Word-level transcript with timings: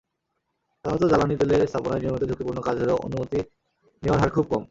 সাধারণত 0.85 1.03
জ্বালানি 1.11 1.35
তেলের 1.39 1.61
স্থাপনায় 1.67 2.01
নিয়মিত 2.01 2.23
ঝুঁকিপূর্ণ 2.29 2.59
কাজ 2.61 2.75
হলেও 2.81 2.97
অনুমতি 3.07 3.39
নেওয়ার 4.03 4.19
হার 4.21 4.31
খুব 4.35 4.45
কম। 4.45 4.59